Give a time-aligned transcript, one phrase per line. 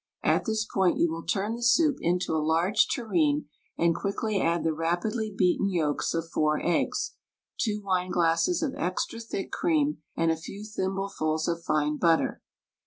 [0.23, 3.45] At this point you will turn the soup into a large tureen
[3.77, 7.13] and quickly add the rapidly beaten yolks of four eggs,
[7.59, 12.41] two wine glasses of extra thick cream and a few thimble fuls of fine butter.